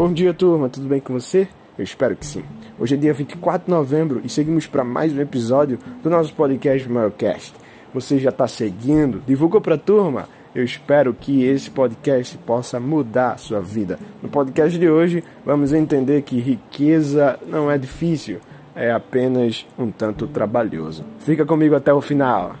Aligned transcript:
Bom 0.00 0.14
dia, 0.14 0.32
turma, 0.32 0.70
tudo 0.70 0.88
bem 0.88 0.98
com 0.98 1.12
você? 1.12 1.46
Eu 1.76 1.84
espero 1.84 2.16
que 2.16 2.24
sim. 2.24 2.42
Hoje 2.78 2.94
é 2.94 2.96
dia 2.96 3.12
24 3.12 3.66
de 3.66 3.70
novembro 3.70 4.22
e 4.24 4.30
seguimos 4.30 4.66
para 4.66 4.82
mais 4.82 5.12
um 5.12 5.20
episódio 5.20 5.78
do 6.02 6.08
nosso 6.08 6.32
podcast 6.32 6.88
Maiorcast. 6.88 7.52
Você 7.92 8.18
já 8.18 8.30
está 8.30 8.48
seguindo? 8.48 9.22
Divulgou 9.26 9.60
para 9.60 9.74
a 9.74 9.78
turma? 9.78 10.26
Eu 10.54 10.64
espero 10.64 11.12
que 11.12 11.44
esse 11.44 11.70
podcast 11.70 12.38
possa 12.38 12.80
mudar 12.80 13.32
a 13.32 13.36
sua 13.36 13.60
vida. 13.60 13.98
No 14.22 14.30
podcast 14.30 14.78
de 14.78 14.88
hoje, 14.88 15.22
vamos 15.44 15.70
entender 15.70 16.22
que 16.22 16.40
riqueza 16.40 17.38
não 17.46 17.70
é 17.70 17.76
difícil, 17.76 18.40
é 18.74 18.90
apenas 18.90 19.66
um 19.78 19.90
tanto 19.90 20.26
trabalhoso. 20.26 21.04
Fica 21.18 21.44
comigo 21.44 21.74
até 21.74 21.92
o 21.92 22.00
final. 22.00 22.56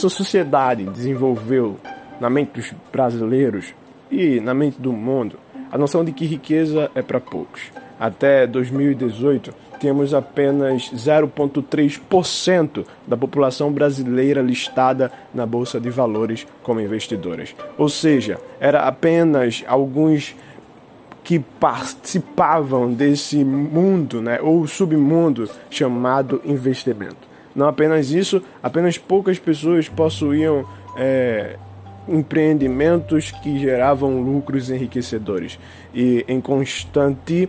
Nossa 0.00 0.16
sociedade 0.16 0.84
desenvolveu 0.84 1.78
na 2.18 2.30
mente 2.30 2.52
dos 2.52 2.72
brasileiros 2.90 3.74
e 4.10 4.40
na 4.40 4.54
mente 4.54 4.80
do 4.80 4.94
mundo 4.94 5.36
a 5.70 5.76
noção 5.76 6.02
de 6.02 6.10
que 6.10 6.24
riqueza 6.24 6.90
é 6.94 7.02
para 7.02 7.20
poucos. 7.20 7.64
Até 7.98 8.46
2018, 8.46 9.52
tínhamos 9.78 10.14
apenas 10.14 10.90
0,3% 10.90 12.86
da 13.06 13.14
população 13.14 13.70
brasileira 13.70 14.40
listada 14.40 15.12
na 15.34 15.44
Bolsa 15.44 15.78
de 15.78 15.90
Valores 15.90 16.46
como 16.62 16.80
investidores. 16.80 17.54
Ou 17.76 17.90
seja, 17.90 18.38
era 18.58 18.88
apenas 18.88 19.62
alguns 19.66 20.34
que 21.22 21.38
participavam 21.38 22.90
desse 22.90 23.44
mundo, 23.44 24.22
né, 24.22 24.40
ou 24.40 24.66
submundo 24.66 25.46
chamado 25.68 26.40
investimento. 26.46 27.29
Não 27.54 27.66
apenas 27.66 28.10
isso, 28.10 28.42
apenas 28.62 28.96
poucas 28.98 29.38
pessoas 29.38 29.88
possuíam 29.88 30.64
é, 30.96 31.56
empreendimentos 32.08 33.30
que 33.30 33.58
geravam 33.58 34.20
lucros 34.20 34.70
enriquecedores. 34.70 35.58
E 35.94 36.24
em 36.28 36.40
constante 36.40 37.48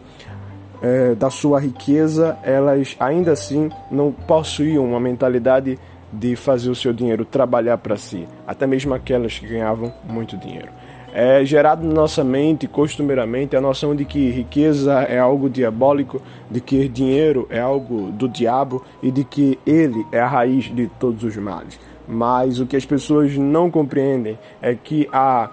é, 0.82 1.16
da 1.16 1.30
sua 1.30 1.60
riqueza, 1.60 2.38
elas 2.44 2.96
ainda 3.00 3.32
assim 3.32 3.70
não 3.92 4.12
possuíam 4.12 4.86
uma 4.86 5.00
mentalidade 5.00 5.78
de 6.12 6.36
fazer 6.36 6.70
o 6.70 6.76
seu 6.76 6.92
dinheiro 6.92 7.24
trabalhar 7.24 7.78
para 7.78 7.96
si, 7.96 8.28
até 8.46 8.68
mesmo 8.68 8.94
aquelas 8.94 9.40
que 9.40 9.48
ganhavam 9.48 9.94
muito 10.04 10.36
dinheiro 10.36 10.70
é 11.14 11.44
gerado 11.44 11.86
na 11.86 11.94
nossa 11.94 12.24
mente 12.24 12.68
costumeiramente 12.68 13.56
a 13.56 13.62
noção 13.62 13.96
de 13.96 14.06
que 14.06 14.30
riqueza 14.30 15.02
é 15.04 15.20
algo 15.20 15.50
diabólico, 15.50 16.22
de 16.50 16.62
que 16.62 16.88
dinheiro 16.88 17.48
é 17.50 17.60
algo 17.60 18.12
do 18.12 18.28
diabo 18.28 18.84
e 19.02 19.12
de 19.12 19.24
que 19.24 19.60
ele 19.66 20.06
é 20.12 20.20
a 20.20 20.28
raiz 20.28 20.74
de 20.74 20.88
todos 21.00 21.24
os 21.24 21.36
males. 21.38 21.80
Mas 22.08 22.60
o 22.60 22.66
que 22.66 22.76
as 22.76 22.86
pessoas 22.86 23.36
não 23.38 23.70
compreendem 23.70 24.38
é 24.62 24.76
que 24.76 25.08
a 25.12 25.50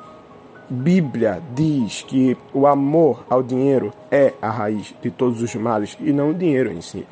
Bíblia 0.71 1.43
diz 1.55 2.03
que 2.03 2.37
o 2.53 2.67
amor 2.67 3.25
ao 3.31 3.43
dinheiro 3.43 3.93
é 4.11 4.35
a 4.41 4.51
raiz 4.51 4.95
de 5.03 5.11
todos 5.11 5.41
os 5.41 5.55
males 5.55 5.97
e 6.01 6.13
não 6.13 6.31
o 6.31 6.35
dinheiro 6.35 6.71
em 6.71 6.81
si. 6.81 7.07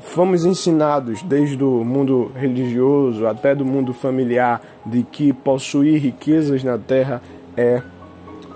Fomos 0.00 0.44
ensinados 0.44 1.22
desde 1.22 1.62
o 1.62 1.84
mundo 1.84 2.32
religioso 2.34 3.26
até 3.26 3.54
do 3.54 3.64
mundo 3.64 3.92
familiar 3.92 4.60
de 4.84 5.02
que 5.02 5.32
possuir 5.32 6.00
riquezas 6.00 6.64
na 6.64 6.78
terra 6.78 7.22
é, 7.60 7.82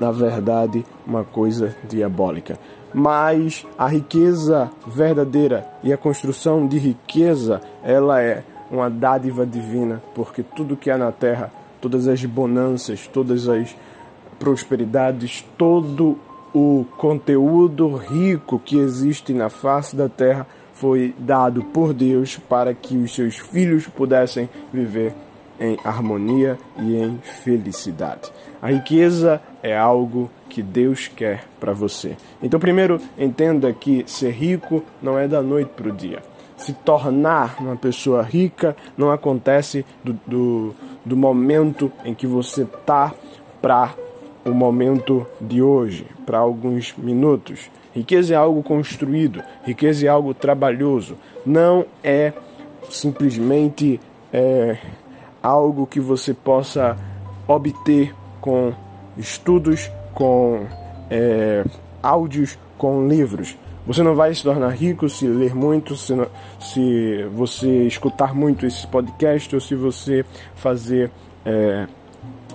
na 0.00 0.10
verdade, 0.10 0.84
uma 1.06 1.24
coisa 1.24 1.76
diabólica. 1.86 2.58
Mas 2.92 3.66
a 3.76 3.86
riqueza 3.86 4.70
verdadeira 4.86 5.66
e 5.82 5.92
a 5.92 5.98
construção 5.98 6.66
de 6.66 6.78
riqueza, 6.78 7.60
ela 7.82 8.22
é 8.22 8.42
uma 8.70 8.88
dádiva 8.88 9.44
divina, 9.44 10.02
porque 10.14 10.42
tudo 10.42 10.76
que 10.76 10.90
há 10.90 10.96
na 10.96 11.12
terra, 11.12 11.52
todas 11.82 12.08
as 12.08 12.24
bonanças, 12.24 13.06
todas 13.06 13.46
as 13.46 13.76
prosperidades, 14.38 15.44
todo 15.58 16.16
o 16.54 16.86
conteúdo 16.96 17.94
rico 17.96 18.58
que 18.58 18.78
existe 18.78 19.34
na 19.34 19.50
face 19.50 19.94
da 19.94 20.08
terra 20.08 20.46
foi 20.72 21.14
dado 21.18 21.62
por 21.62 21.92
Deus 21.92 22.38
para 22.48 22.72
que 22.72 22.96
os 22.96 23.14
seus 23.14 23.36
filhos 23.36 23.86
pudessem 23.86 24.48
viver 24.72 25.14
em 25.58 25.78
harmonia 25.84 26.58
e 26.78 26.96
em 26.96 27.18
felicidade. 27.18 28.32
A 28.60 28.70
riqueza 28.70 29.40
é 29.62 29.76
algo 29.76 30.30
que 30.48 30.62
Deus 30.62 31.08
quer 31.08 31.44
para 31.60 31.72
você. 31.72 32.16
Então, 32.42 32.60
primeiro, 32.60 33.00
entenda 33.18 33.72
que 33.72 34.04
ser 34.06 34.30
rico 34.30 34.82
não 35.02 35.18
é 35.18 35.26
da 35.26 35.42
noite 35.42 35.70
para 35.76 35.88
o 35.88 35.92
dia. 35.92 36.22
Se 36.56 36.72
tornar 36.72 37.56
uma 37.60 37.76
pessoa 37.76 38.22
rica 38.22 38.76
não 38.96 39.10
acontece 39.10 39.84
do, 40.02 40.12
do, 40.26 40.74
do 41.04 41.16
momento 41.16 41.90
em 42.04 42.14
que 42.14 42.26
você 42.26 42.62
está 42.62 43.12
para 43.60 43.94
o 44.44 44.50
momento 44.50 45.26
de 45.40 45.60
hoje, 45.62 46.06
para 46.24 46.38
alguns 46.38 46.94
minutos. 46.96 47.70
Riqueza 47.94 48.34
é 48.34 48.36
algo 48.36 48.62
construído, 48.62 49.42
riqueza 49.64 50.06
é 50.06 50.08
algo 50.08 50.34
trabalhoso, 50.34 51.16
não 51.46 51.86
é 52.02 52.32
simplesmente 52.90 54.00
é, 54.32 54.76
algo 55.44 55.86
que 55.86 56.00
você 56.00 56.32
possa 56.32 56.96
obter 57.46 58.14
com 58.40 58.72
estudos, 59.18 59.90
com 60.14 60.66
é, 61.10 61.62
áudios, 62.02 62.58
com 62.78 63.06
livros. 63.06 63.56
Você 63.86 64.02
não 64.02 64.14
vai 64.14 64.34
se 64.34 64.42
tornar 64.42 64.70
rico 64.70 65.06
se 65.10 65.26
ler 65.26 65.54
muito, 65.54 65.94
se, 65.94 66.14
não, 66.14 66.26
se 66.58 67.24
você 67.34 67.86
escutar 67.86 68.34
muito 68.34 68.64
esse 68.64 68.86
podcast 68.86 69.54
ou 69.54 69.60
se 69.60 69.74
você 69.74 70.24
fazer 70.54 71.10
é, 71.44 71.86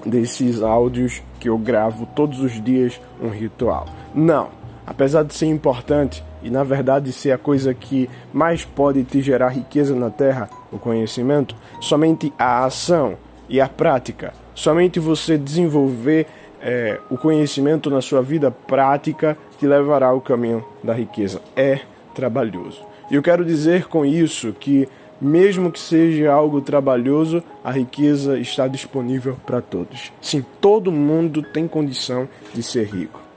desses 0.04 0.64
áudios 0.64 1.22
que 1.40 1.48
eu 1.48 1.58
gravo 1.60 2.08
todos 2.16 2.40
os 2.40 2.62
dias 2.64 3.00
um 3.22 3.30
ritual. 3.30 3.86
Não. 4.16 4.59
Apesar 4.90 5.24
de 5.24 5.36
ser 5.36 5.46
importante 5.46 6.24
e 6.42 6.50
na 6.50 6.64
verdade 6.64 7.12
ser 7.12 7.32
a 7.32 7.38
coisa 7.38 7.76
que 7.76 8.10
mais 8.34 8.66
pode 8.66 9.04
te 9.04 9.22
gerar 9.22 9.50
riqueza 9.50 9.94
na 9.94 10.10
terra, 10.10 10.50
o 10.72 10.80
conhecimento, 10.80 11.56
somente 11.80 12.34
a 12.40 12.66
ação 12.66 13.16
e 13.48 13.62
a 13.62 13.70
prática, 13.70 14.34
somente 14.56 15.00
você 15.00 15.38
desenvolver 15.38 16.26
é, 16.60 17.00
o 17.08 17.18
conhecimento 17.20 17.92
na 17.92 18.02
sua 18.02 18.24
vida 18.24 18.50
prática 18.50 19.38
te 19.60 19.68
levará 19.68 20.08
ao 20.08 20.20
caminho 20.20 20.66
da 20.84 20.94
riqueza. 20.94 21.40
É 21.56 21.82
trabalhoso. 22.16 22.82
E 23.12 23.16
eu 23.16 23.22
quero 23.22 23.46
dizer 23.46 23.86
com 23.86 24.04
isso 24.04 24.54
que, 24.54 24.90
mesmo 25.22 25.72
que 25.72 25.80
seja 25.80 26.34
algo 26.34 26.62
trabalhoso, 26.62 27.44
a 27.64 27.70
riqueza 27.70 28.40
está 28.40 28.68
disponível 28.68 29.38
para 29.46 29.62
todos. 29.62 30.12
Sim, 30.20 30.44
todo 30.60 30.92
mundo 30.92 31.44
tem 31.44 31.68
condição 31.68 32.28
de 32.56 32.64
ser 32.64 32.88
rico. 32.88 33.29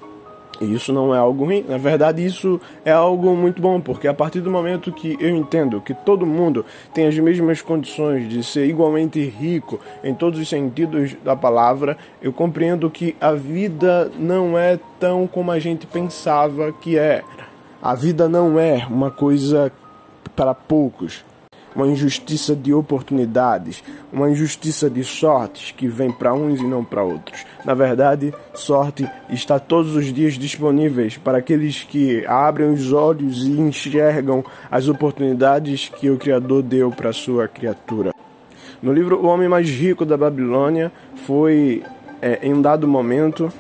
E 0.60 0.74
isso 0.74 0.92
não 0.92 1.14
é 1.14 1.18
algo 1.18 1.44
ruim, 1.44 1.64
na 1.68 1.78
verdade, 1.78 2.24
isso 2.24 2.60
é 2.84 2.92
algo 2.92 3.34
muito 3.34 3.60
bom, 3.60 3.80
porque 3.80 4.06
a 4.06 4.14
partir 4.14 4.40
do 4.40 4.50
momento 4.50 4.92
que 4.92 5.16
eu 5.18 5.30
entendo 5.30 5.80
que 5.80 5.94
todo 5.94 6.26
mundo 6.26 6.64
tem 6.94 7.06
as 7.06 7.18
mesmas 7.18 7.60
condições 7.62 8.28
de 8.28 8.44
ser 8.44 8.66
igualmente 8.66 9.20
rico 9.20 9.80
em 10.04 10.14
todos 10.14 10.38
os 10.38 10.48
sentidos 10.48 11.16
da 11.24 11.34
palavra, 11.34 11.96
eu 12.20 12.32
compreendo 12.32 12.88
que 12.90 13.16
a 13.20 13.32
vida 13.32 14.10
não 14.18 14.56
é 14.56 14.78
tão 15.00 15.26
como 15.26 15.50
a 15.50 15.58
gente 15.58 15.86
pensava 15.86 16.70
que 16.72 16.96
é. 16.98 17.24
A 17.80 17.94
vida 17.94 18.28
não 18.28 18.60
é 18.60 18.86
uma 18.88 19.10
coisa 19.10 19.72
para 20.36 20.54
poucos 20.54 21.24
uma 21.74 21.86
injustiça 21.86 22.54
de 22.54 22.72
oportunidades, 22.72 23.82
uma 24.12 24.30
injustiça 24.30 24.88
de 24.88 25.02
sortes 25.02 25.72
que 25.72 25.88
vem 25.88 26.10
para 26.10 26.34
uns 26.34 26.60
e 26.60 26.64
não 26.64 26.84
para 26.84 27.02
outros. 27.02 27.44
Na 27.64 27.74
verdade, 27.74 28.34
sorte 28.54 29.08
está 29.30 29.58
todos 29.58 29.96
os 29.96 30.12
dias 30.12 30.34
disponíveis 30.34 31.16
para 31.16 31.38
aqueles 31.38 31.82
que 31.82 32.24
abrem 32.26 32.70
os 32.72 32.92
olhos 32.92 33.44
e 33.44 33.52
enxergam 33.52 34.44
as 34.70 34.88
oportunidades 34.88 35.88
que 35.88 36.10
o 36.10 36.18
Criador 36.18 36.62
deu 36.62 36.90
para 36.90 37.12
sua 37.12 37.48
criatura. 37.48 38.12
No 38.82 38.92
livro 38.92 39.20
O 39.20 39.26
Homem 39.26 39.48
Mais 39.48 39.68
Rico 39.68 40.04
da 40.04 40.16
Babilônia, 40.16 40.90
foi 41.24 41.82
é, 42.20 42.40
em 42.42 42.52
um 42.52 42.62
dado 42.62 42.86
momento 42.86 43.52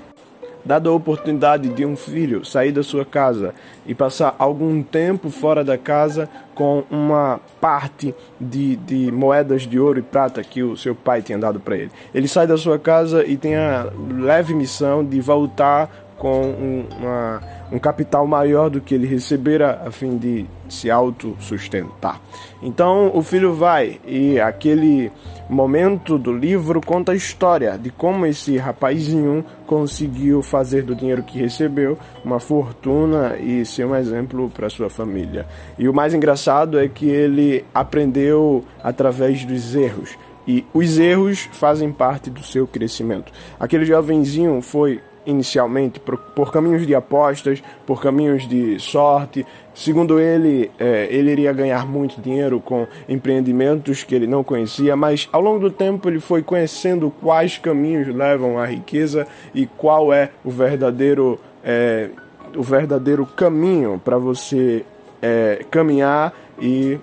Dada 0.64 0.88
a 0.88 0.92
oportunidade 0.92 1.68
de 1.68 1.84
um 1.84 1.96
filho 1.96 2.44
sair 2.44 2.72
da 2.72 2.82
sua 2.82 3.04
casa 3.04 3.54
e 3.86 3.94
passar 3.94 4.34
algum 4.38 4.82
tempo 4.82 5.28
fora 5.28 5.64
da 5.64 5.76
casa 5.76 6.28
com 6.54 6.84
uma 6.90 7.40
parte 7.60 8.14
de, 8.40 8.76
de 8.76 9.10
moedas 9.10 9.62
de 9.62 9.78
ouro 9.78 9.98
e 9.98 10.02
prata 10.02 10.42
que 10.42 10.62
o 10.62 10.76
seu 10.76 10.94
pai 10.94 11.22
tinha 11.22 11.38
dado 11.38 11.58
para 11.58 11.76
ele, 11.76 11.90
ele 12.14 12.28
sai 12.28 12.46
da 12.46 12.56
sua 12.56 12.78
casa 12.78 13.24
e 13.24 13.36
tem 13.36 13.56
a 13.56 13.86
leve 14.10 14.54
missão 14.54 15.04
de 15.04 15.20
voltar 15.20 16.01
com 16.22 16.40
um, 16.40 16.86
uma, 17.00 17.42
um 17.72 17.80
capital 17.80 18.28
maior 18.28 18.70
do 18.70 18.80
que 18.80 18.94
ele 18.94 19.08
recebera 19.08 19.82
a 19.84 19.90
fim 19.90 20.16
de 20.16 20.46
se 20.68 20.88
autossustentar. 20.88 22.20
Então 22.62 23.10
o 23.12 23.24
filho 23.24 23.52
vai 23.52 24.00
e 24.06 24.38
aquele 24.38 25.10
momento 25.50 26.16
do 26.16 26.32
livro 26.32 26.80
conta 26.80 27.10
a 27.10 27.16
história 27.16 27.76
de 27.76 27.90
como 27.90 28.24
esse 28.24 28.56
rapazinho 28.56 29.44
conseguiu 29.66 30.44
fazer 30.44 30.84
do 30.84 30.94
dinheiro 30.94 31.24
que 31.24 31.40
recebeu 31.40 31.98
uma 32.24 32.38
fortuna 32.38 33.36
e 33.38 33.66
ser 33.66 33.84
um 33.84 33.96
exemplo 33.96 34.48
para 34.48 34.70
sua 34.70 34.88
família. 34.88 35.44
E 35.76 35.88
o 35.88 35.92
mais 35.92 36.14
engraçado 36.14 36.78
é 36.78 36.86
que 36.86 37.08
ele 37.08 37.64
aprendeu 37.74 38.64
através 38.80 39.44
dos 39.44 39.74
erros. 39.74 40.16
E 40.46 40.64
os 40.72 41.00
erros 41.00 41.48
fazem 41.52 41.90
parte 41.90 42.30
do 42.30 42.44
seu 42.44 42.64
crescimento. 42.64 43.32
Aquele 43.58 43.84
jovenzinho 43.84 44.62
foi 44.62 45.00
inicialmente 45.24 46.00
por, 46.00 46.16
por, 46.16 46.52
caminhos 46.52 46.86
de 46.86 46.94
apostas, 46.94 47.62
por 47.86 48.02
caminhos 48.02 48.46
de 48.48 48.78
sorte. 48.78 49.46
Segundo 49.74 50.18
ele, 50.18 50.70
é, 50.78 51.08
ele 51.10 51.30
iria 51.30 51.52
ganhar 51.52 51.86
muito 51.86 52.20
dinheiro 52.20 52.60
com 52.60 52.86
empreendimentos 53.08 54.02
que 54.02 54.14
ele 54.14 54.26
não 54.26 54.44
conhecia, 54.44 54.94
mas 54.96 55.28
ao 55.32 55.40
longo 55.40 55.60
do 55.60 55.70
tempo 55.70 56.08
ele 56.08 56.20
foi 56.20 56.42
conhecendo 56.42 57.12
quais 57.22 57.58
caminhos 57.58 58.08
levam 58.14 58.58
à 58.58 58.66
riqueza 58.66 59.26
e 59.54 59.66
qual 59.66 60.12
é 60.12 60.30
o 60.44 60.50
verdadeiro, 60.50 61.38
é, 61.64 62.10
o 62.56 62.62
verdadeiro 62.62 63.24
caminho 63.24 64.00
para 64.04 64.18
você 64.18 64.84
é, 65.22 65.64
caminhar 65.70 66.34
e 66.60 66.98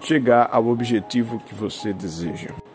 chegar 0.00 0.48
ao 0.52 0.68
objetivo 0.68 1.40
que 1.46 1.54
você 1.54 1.92
deseja. 1.92 2.65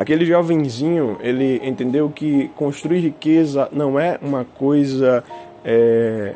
Aquele 0.00 0.24
jovenzinho, 0.24 1.18
ele 1.20 1.60
entendeu 1.62 2.08
que 2.08 2.48
construir 2.56 3.00
riqueza 3.00 3.68
não 3.70 4.00
é 4.00 4.18
uma 4.22 4.46
coisa 4.46 5.22
é, 5.62 6.34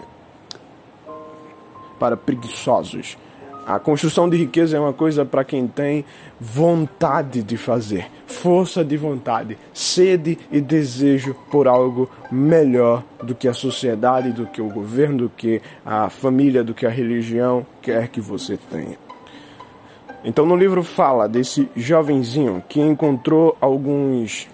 para 1.99 2.15
preguiçosos. 2.15 3.17
A 3.67 3.79
construção 3.79 4.29
de 4.29 4.37
riqueza 4.37 4.77
é 4.77 4.81
uma 4.81 4.93
coisa 4.93 5.25
para 5.25 5.43
quem 5.45 5.67
tem 5.67 6.05
vontade 6.39 7.43
de 7.43 7.57
fazer, 7.57 8.07
força 8.27 8.85
de 8.85 8.99
vontade, 8.99 9.57
sede 9.73 10.37
e 10.53 10.61
desejo 10.61 11.35
por 11.51 11.67
algo 11.67 12.11
melhor 12.31 13.03
do 13.23 13.35
que 13.35 13.49
a 13.49 13.55
sociedade, 13.55 14.31
do 14.33 14.45
que 14.45 14.61
o 14.61 14.69
governo, 14.69 15.17
do 15.21 15.31
que 15.31 15.63
a 15.87 16.11
família, 16.11 16.63
do 16.63 16.75
que 16.75 16.85
a 16.85 16.91
religião 16.91 17.65
quer 17.81 18.09
que 18.09 18.21
você 18.21 18.59
tenha. 18.71 19.04
Então 20.25 20.47
no 20.47 20.57
livro 20.57 20.83
fala 20.83 21.29
desse 21.29 21.69
jovenzinho 21.77 22.65
que 22.67 22.81
encontrou 22.81 23.57
alguns 23.61 24.49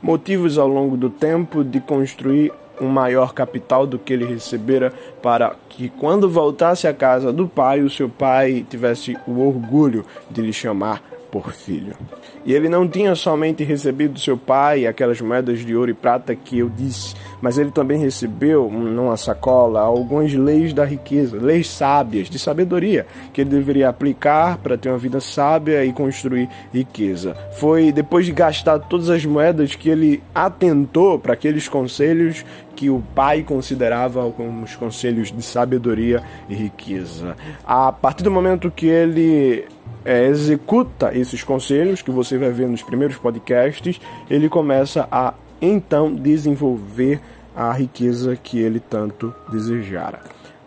motivos 0.00 0.58
ao 0.58 0.68
longo 0.68 0.96
do 0.96 1.10
tempo 1.10 1.64
de 1.64 1.80
construir 1.80 2.52
um 2.80 2.88
maior 2.88 3.32
capital 3.32 3.86
do 3.86 3.98
que 3.98 4.12
ele 4.12 4.24
recebera 4.24 4.92
para 5.22 5.56
que 5.68 5.88
quando 5.88 6.28
voltasse 6.28 6.86
à 6.86 6.94
casa 6.94 7.32
do 7.32 7.48
pai, 7.48 7.80
o 7.80 7.90
seu 7.90 8.08
pai 8.08 8.64
tivesse 8.68 9.16
o 9.26 9.40
orgulho 9.40 10.04
de 10.30 10.40
lhe 10.40 10.52
chamar 10.52 11.02
por 11.34 11.52
filho. 11.52 11.96
E 12.44 12.54
ele 12.54 12.68
não 12.68 12.86
tinha 12.86 13.12
somente 13.16 13.64
recebido 13.64 14.14
do 14.14 14.20
seu 14.20 14.38
pai 14.38 14.86
aquelas 14.86 15.20
moedas 15.20 15.64
de 15.66 15.74
ouro 15.74 15.90
e 15.90 15.94
prata 15.94 16.32
que 16.32 16.60
eu 16.60 16.68
disse, 16.68 17.16
mas 17.42 17.58
ele 17.58 17.72
também 17.72 17.98
recebeu 17.98 18.70
numa 18.70 19.16
sacola 19.16 19.80
algumas 19.80 20.32
leis 20.32 20.72
da 20.72 20.84
riqueza, 20.84 21.36
leis 21.36 21.68
sábias, 21.68 22.30
de 22.30 22.38
sabedoria, 22.38 23.04
que 23.32 23.40
ele 23.40 23.50
deveria 23.50 23.88
aplicar 23.88 24.58
para 24.58 24.78
ter 24.78 24.90
uma 24.90 24.98
vida 24.98 25.20
sábia 25.20 25.84
e 25.84 25.92
construir 25.92 26.48
riqueza. 26.72 27.36
Foi 27.54 27.90
depois 27.90 28.26
de 28.26 28.30
gastar 28.32 28.78
todas 28.78 29.10
as 29.10 29.24
moedas 29.24 29.74
que 29.74 29.88
ele 29.88 30.22
atentou 30.32 31.18
para 31.18 31.32
aqueles 31.32 31.66
conselhos 31.66 32.44
que 32.76 32.90
o 32.90 33.02
pai 33.14 33.42
considerava 33.42 34.30
como 34.32 34.64
os 34.64 34.76
conselhos 34.76 35.32
de 35.32 35.42
sabedoria 35.42 36.22
e 36.48 36.54
riqueza. 36.54 37.36
A 37.64 37.90
partir 37.90 38.22
do 38.22 38.30
momento 38.30 38.70
que 38.70 38.86
ele 38.86 39.64
é, 40.04 40.26
executa 40.26 41.16
esses 41.16 41.42
conselhos 41.42 42.02
que 42.02 42.10
você 42.10 42.36
vai 42.36 42.50
ver 42.50 42.68
nos 42.68 42.82
primeiros 42.82 43.16
podcasts, 43.16 44.00
ele 44.28 44.48
começa 44.48 45.08
a 45.10 45.34
então 45.60 46.14
desenvolver 46.14 47.20
a 47.56 47.72
riqueza 47.72 48.36
que 48.36 48.58
ele 48.58 48.80
tanto 48.80 49.34
desejara. 49.50 50.20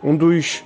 Um 0.03 0.15
dos 0.15 0.63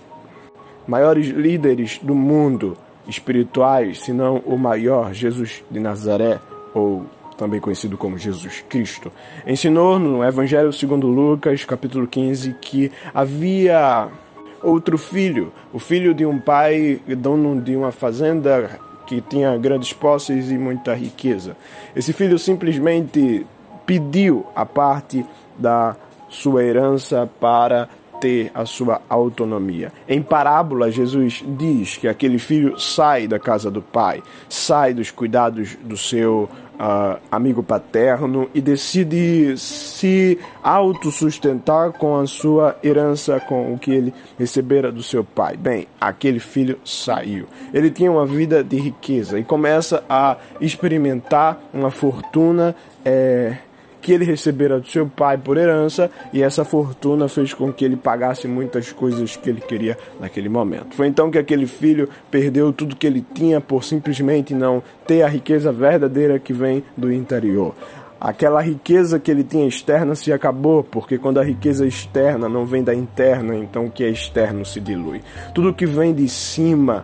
maiores 0.87 1.27
líderes 1.27 1.99
do 2.01 2.15
mundo 2.15 2.77
espirituais, 3.07 4.01
se 4.01 4.13
não 4.13 4.37
o 4.45 4.57
maior, 4.57 5.13
Jesus 5.13 5.63
de 5.69 5.79
Nazaré, 5.79 6.39
ou 6.73 7.05
também 7.37 7.59
conhecido 7.59 7.97
como 7.97 8.17
Jesus 8.17 8.63
Cristo, 8.69 9.11
ensinou 9.47 9.97
no 9.97 10.23
Evangelho 10.23 10.71
segundo 10.71 11.07
Lucas, 11.07 11.65
capítulo 11.65 12.05
15, 12.05 12.55
que 12.61 12.91
havia 13.13 14.09
outro 14.63 14.97
filho, 14.97 15.51
o 15.73 15.79
filho 15.79 16.13
de 16.13 16.25
um 16.25 16.39
pai 16.39 16.99
dono 17.17 17.59
de 17.61 17.75
uma 17.75 17.91
fazenda 17.91 18.79
que 19.05 19.21
tinha 19.21 19.57
grandes 19.57 19.93
posses 19.93 20.49
e 20.49 20.57
muita 20.57 20.93
riqueza. 20.93 21.55
Esse 21.95 22.13
filho 22.13 22.39
simplesmente 22.39 23.45
pediu 23.85 24.45
a 24.55 24.65
parte 24.65 25.25
da 25.57 25.95
sua 26.29 26.63
herança 26.63 27.29
para 27.39 27.89
ter 28.21 28.51
a 28.53 28.65
sua 28.65 29.01
autonomia. 29.09 29.91
Em 30.07 30.21
parábola, 30.21 30.91
Jesus 30.91 31.43
diz 31.57 31.97
que 31.97 32.07
aquele 32.07 32.37
filho 32.37 32.79
sai 32.79 33.27
da 33.27 33.39
casa 33.39 33.71
do 33.71 33.81
pai, 33.81 34.21
sai 34.47 34.93
dos 34.93 35.09
cuidados 35.09 35.75
do 35.83 35.97
seu 35.97 36.47
uh, 36.81 37.19
amigo 37.31 37.63
paterno 37.63 38.47
e 38.53 38.61
decide 38.61 39.57
se 39.57 40.39
autossustentar 40.63 41.93
com 41.93 42.19
a 42.19 42.27
sua 42.27 42.77
herança, 42.83 43.39
com 43.39 43.73
o 43.73 43.79
que 43.79 43.91
ele 43.91 44.13
recebera 44.37 44.91
do 44.91 45.01
seu 45.01 45.23
pai. 45.23 45.57
Bem, 45.57 45.87
aquele 45.99 46.39
filho 46.39 46.79
saiu. 46.85 47.47
Ele 47.73 47.89
tinha 47.89 48.11
uma 48.11 48.25
vida 48.25 48.63
de 48.63 48.77
riqueza 48.77 49.39
e 49.39 49.43
começa 49.43 50.03
a 50.07 50.37
experimentar 50.61 51.59
uma 51.73 51.89
fortuna. 51.89 52.75
É, 53.03 53.57
que 54.01 54.11
ele 54.11 54.25
recebera 54.25 54.79
do 54.79 54.87
seu 54.87 55.07
pai 55.07 55.37
por 55.37 55.57
herança, 55.57 56.09
e 56.33 56.41
essa 56.41 56.65
fortuna 56.65 57.27
fez 57.27 57.53
com 57.53 57.71
que 57.71 57.85
ele 57.85 57.95
pagasse 57.95 58.47
muitas 58.47 58.91
coisas 58.91 59.35
que 59.35 59.49
ele 59.49 59.61
queria 59.61 59.97
naquele 60.19 60.49
momento. 60.49 60.95
Foi 60.95 61.07
então 61.07 61.29
que 61.29 61.37
aquele 61.37 61.67
filho 61.67 62.09
perdeu 62.29 62.73
tudo 62.73 62.95
que 62.95 63.07
ele 63.07 63.23
tinha 63.33 63.61
por 63.61 63.83
simplesmente 63.83 64.53
não 64.53 64.81
ter 65.05 65.21
a 65.21 65.27
riqueza 65.27 65.71
verdadeira 65.71 66.39
que 66.39 66.53
vem 66.53 66.83
do 66.97 67.11
interior. 67.11 67.75
Aquela 68.19 68.61
riqueza 68.61 69.19
que 69.19 69.31
ele 69.31 69.43
tinha 69.43 69.67
externa 69.67 70.13
se 70.13 70.31
acabou, 70.31 70.83
porque 70.83 71.17
quando 71.17 71.39
a 71.39 71.43
riqueza 71.43 71.87
externa 71.87 72.47
não 72.47 72.67
vem 72.67 72.83
da 72.83 72.93
interna, 72.93 73.55
então 73.55 73.87
o 73.87 73.91
que 73.91 74.03
é 74.03 74.09
externo 74.09 74.63
se 74.63 74.79
dilui. 74.79 75.21
Tudo 75.55 75.73
que 75.73 75.87
vem 75.87 76.13
de 76.13 76.29
cima 76.29 77.03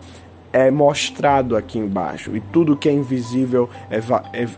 é 0.52 0.70
mostrado 0.70 1.56
aqui 1.56 1.78
embaixo 1.78 2.36
e 2.36 2.40
tudo 2.40 2.76
que 2.76 2.88
é 2.88 2.92
invisível 2.92 3.68
é, 3.90 4.00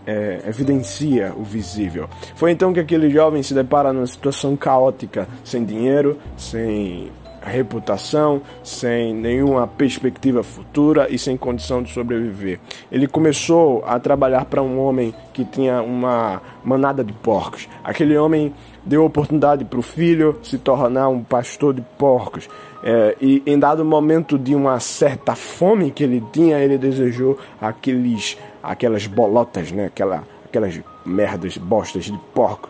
é, 0.07 0.41
evidencia 0.47 1.33
o 1.37 1.43
visível. 1.43 2.09
Foi 2.35 2.51
então 2.51 2.73
que 2.73 2.81
aquele 2.81 3.11
jovem 3.11 3.43
se 3.43 3.55
depara 3.55 3.93
numa 3.93 4.07
situação 4.07 4.57
caótica, 4.57 5.29
sem 5.45 5.65
dinheiro, 5.65 6.19
sem 6.37 7.11
reputação, 7.43 8.43
sem 8.63 9.15
nenhuma 9.15 9.67
perspectiva 9.67 10.43
futura 10.43 11.07
e 11.11 11.19
sem 11.19 11.37
condição 11.37 11.83
de 11.83 11.91
sobreviver. 11.93 12.61
Ele 12.91 13.07
começou 13.07 13.83
a 13.87 13.99
trabalhar 13.99 14.45
para 14.45 14.63
um 14.63 14.79
homem 14.79 15.15
que 15.33 15.45
tinha 15.45 15.83
uma 15.83 16.43
manada 16.65 17.03
de 17.03 17.13
porcos. 17.13 17.69
Aquele 17.83 18.17
homem 18.17 18.53
deu 18.85 19.05
oportunidade 19.05 19.65
para 19.65 19.79
o 19.79 19.83
filho 19.83 20.39
se 20.43 20.59
tornar 20.59 21.09
um 21.09 21.23
pastor 21.23 21.75
de 21.75 21.83
porcos. 21.99 22.49
É, 22.83 23.17
e 23.21 23.43
em 23.47 23.59
dado 23.59 23.85
momento 23.85 24.39
de 24.39 24.55
uma 24.55 24.81
certa 24.81 25.35
fome 25.35 25.91
que 25.91 26.03
ele 26.03 26.23
tinha, 26.33 26.59
ele 26.59 26.79
desejou 26.79 27.39
aqueles, 27.61 28.39
aquelas 28.63 29.07
bolotas, 29.07 29.71
né? 29.71 29.87
Aquela, 29.87 30.25
aquelas 30.45 30.81
merdas, 31.05 31.57
bostas 31.59 32.05
de 32.05 32.19
porco 32.35 32.69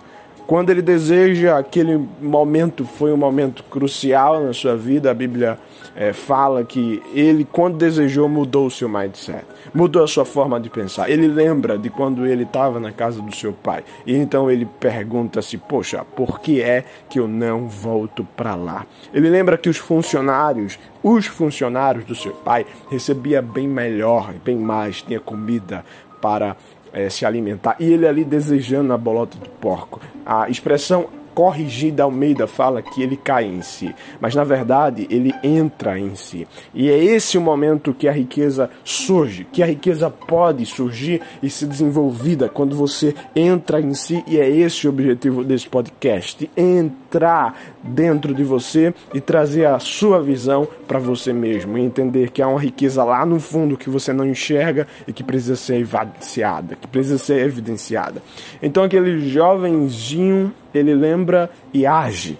quando 0.50 0.70
ele 0.70 0.82
deseja, 0.82 1.56
aquele 1.56 1.96
momento 2.20 2.84
foi 2.84 3.12
um 3.12 3.16
momento 3.16 3.62
crucial 3.70 4.42
na 4.42 4.52
sua 4.52 4.76
vida. 4.76 5.08
A 5.08 5.14
Bíblia 5.14 5.56
é, 5.94 6.12
fala 6.12 6.64
que 6.64 7.00
ele, 7.14 7.44
quando 7.44 7.76
desejou, 7.76 8.28
mudou 8.28 8.66
o 8.66 8.70
seu 8.70 8.88
mindset, 8.88 9.44
mudou 9.72 10.02
a 10.02 10.08
sua 10.08 10.24
forma 10.24 10.58
de 10.58 10.68
pensar. 10.68 11.08
Ele 11.08 11.28
lembra 11.28 11.78
de 11.78 11.88
quando 11.88 12.26
ele 12.26 12.42
estava 12.42 12.80
na 12.80 12.90
casa 12.90 13.22
do 13.22 13.32
seu 13.32 13.52
pai. 13.52 13.84
E 14.04 14.16
então 14.16 14.50
ele 14.50 14.66
pergunta-se: 14.66 15.56
Poxa, 15.56 16.04
por 16.16 16.40
que 16.40 16.60
é 16.60 16.84
que 17.08 17.20
eu 17.20 17.28
não 17.28 17.68
volto 17.68 18.26
para 18.36 18.56
lá? 18.56 18.84
Ele 19.14 19.30
lembra 19.30 19.56
que 19.56 19.68
os 19.68 19.76
funcionários, 19.76 20.80
os 21.00 21.26
funcionários 21.26 22.04
do 22.04 22.14
seu 22.16 22.32
pai, 22.32 22.66
recebia 22.90 23.40
bem 23.40 23.68
melhor, 23.68 24.34
bem 24.44 24.56
mais, 24.56 25.00
tinha 25.00 25.20
comida 25.20 25.84
para 26.20 26.56
é, 26.92 27.08
se 27.08 27.24
alimentar. 27.24 27.76
E 27.78 27.92
ele 27.92 28.06
ali 28.06 28.24
desejando 28.24 28.92
a 28.92 28.98
bolota 28.98 29.36
de 29.38 29.48
porco. 29.48 30.00
A 30.24 30.48
expressão 30.48 31.08
Corrigida 31.34 32.02
Almeida 32.02 32.46
fala 32.46 32.82
que 32.82 33.02
ele 33.02 33.16
cai 33.16 33.46
em 33.46 33.62
si, 33.62 33.94
mas 34.20 34.34
na 34.34 34.44
verdade 34.44 35.06
ele 35.10 35.34
entra 35.42 35.98
em 35.98 36.14
si. 36.14 36.46
E 36.74 36.90
é 36.90 36.96
esse 37.02 37.38
o 37.38 37.40
momento 37.40 37.94
que 37.94 38.08
a 38.08 38.12
riqueza 38.12 38.70
surge, 38.84 39.46
que 39.52 39.62
a 39.62 39.66
riqueza 39.66 40.10
pode 40.10 40.64
surgir 40.66 41.20
e 41.42 41.48
ser 41.48 41.66
desenvolvida 41.66 42.48
quando 42.48 42.76
você 42.76 43.14
entra 43.34 43.80
em 43.80 43.94
si, 43.94 44.22
e 44.26 44.38
é 44.38 44.48
esse 44.48 44.86
o 44.86 44.90
objetivo 44.90 45.44
desse 45.44 45.68
podcast: 45.68 46.50
entrar 46.56 47.58
dentro 47.82 48.34
de 48.34 48.44
você 48.44 48.92
e 49.14 49.20
trazer 49.20 49.66
a 49.66 49.78
sua 49.78 50.20
visão 50.20 50.66
para 50.86 50.98
você 50.98 51.32
mesmo, 51.32 51.78
e 51.78 51.82
entender 51.82 52.30
que 52.30 52.42
há 52.42 52.48
uma 52.48 52.60
riqueza 52.60 53.02
lá 53.04 53.24
no 53.24 53.40
fundo 53.40 53.76
que 53.76 53.90
você 53.90 54.12
não 54.12 54.26
enxerga 54.26 54.86
e 55.06 55.12
que 55.12 55.22
precisa 55.22 55.56
ser 55.56 55.76
evidenciada, 55.76 56.76
que 56.76 56.88
precisa 56.88 57.18
ser 57.18 57.44
evidenciada. 57.44 58.22
Então 58.62 58.82
aquele 58.82 59.28
jovenzinho, 59.28 60.52
ele 60.74 60.94
lembra 60.94 61.50
e 61.72 61.86
age. 61.86 62.38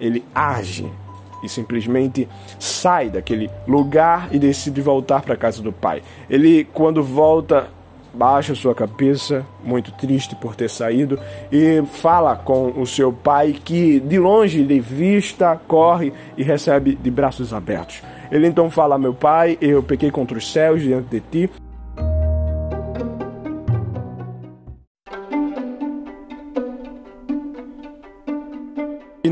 Ele 0.00 0.24
age 0.34 0.90
e 1.42 1.48
simplesmente 1.48 2.28
sai 2.58 3.08
daquele 3.08 3.50
lugar 3.66 4.28
e 4.30 4.38
decide 4.38 4.80
voltar 4.80 5.22
para 5.22 5.34
a 5.34 5.36
casa 5.36 5.62
do 5.62 5.72
pai. 5.72 6.02
Ele 6.28 6.64
quando 6.72 7.02
volta 7.02 7.68
baixa 8.12 8.54
sua 8.54 8.74
cabeça, 8.74 9.46
muito 9.62 9.92
triste 9.92 10.34
por 10.34 10.56
ter 10.56 10.68
saído, 10.68 11.18
e 11.50 11.82
fala 11.86 12.36
com 12.36 12.72
o 12.76 12.86
seu 12.86 13.12
pai 13.12 13.56
que 13.64 14.00
de 14.00 14.18
longe 14.18 14.64
de 14.64 14.80
vista 14.80 15.60
corre 15.68 16.12
e 16.36 16.42
recebe 16.42 16.96
de 16.96 17.10
braços 17.10 17.52
abertos. 17.52 18.02
Ele 18.30 18.46
então 18.46 18.70
fala: 18.70 18.98
Meu 18.98 19.14
pai, 19.14 19.58
eu 19.60 19.82
pequei 19.82 20.10
contra 20.10 20.36
os 20.36 20.52
céus 20.52 20.82
diante 20.82 21.08
de 21.08 21.20
ti. 21.20 21.50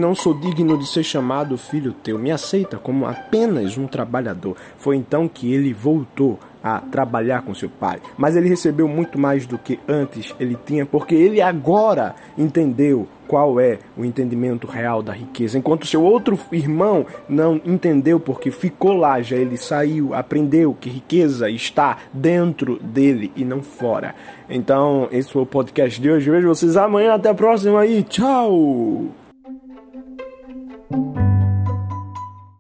Não 0.09 0.15
sou 0.15 0.33
digno 0.33 0.79
de 0.79 0.87
ser 0.87 1.03
chamado 1.03 1.59
filho 1.59 1.93
teu. 1.93 2.19
Me 2.19 2.31
aceita 2.31 2.79
como 2.79 3.05
apenas 3.05 3.77
um 3.77 3.87
trabalhador. 3.87 4.57
Foi 4.79 4.97
então 4.97 5.29
que 5.29 5.53
ele 5.53 5.75
voltou 5.75 6.39
a 6.65 6.81
trabalhar 6.81 7.43
com 7.43 7.55
seu 7.55 7.69
pai. 7.69 8.01
Mas 8.17 8.35
ele 8.35 8.49
recebeu 8.49 8.89
muito 8.89 9.19
mais 9.19 9.45
do 9.45 9.59
que 9.59 9.79
antes 9.87 10.35
ele 10.41 10.57
tinha, 10.65 10.87
porque 10.87 11.15
ele 11.15 11.43
agora 11.43 12.15
entendeu 12.39 13.07
qual 13.27 13.61
é 13.61 13.81
o 13.99 14.03
entendimento 14.03 14.67
real 14.67 15.03
da 15.03 15.13
riqueza. 15.13 15.59
Enquanto 15.59 15.87
seu 15.87 16.03
outro 16.03 16.39
irmão 16.51 17.05
não 17.29 17.61
entendeu, 17.67 18.19
porque 18.19 18.51
ficou 18.51 18.95
lá, 18.95 19.21
já 19.21 19.37
ele 19.37 19.59
saiu, 19.59 20.15
aprendeu 20.15 20.75
que 20.75 20.89
riqueza 20.89 21.51
está 21.51 21.99
dentro 22.15 22.79
dele 22.83 23.31
e 23.37 23.45
não 23.45 23.63
fora. 23.63 24.15
Então, 24.49 25.07
esse 25.13 25.31
foi 25.31 25.43
o 25.43 25.47
podcast 25.47 26.01
de 26.01 26.11
hoje. 26.11 26.31
Vejo 26.31 26.49
vocês 26.49 26.79
amanhã. 26.79 27.13
Até 27.13 27.29
a 27.29 27.35
próxima 27.35 27.81
aí. 27.81 28.03
Tchau! 28.05 29.28